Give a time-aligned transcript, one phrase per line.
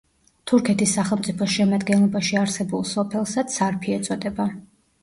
[0.51, 4.53] თურქეთის სახელმწიფოს შემადგენლობაში არსებულ სოფელსაც სარფი ეწოდება.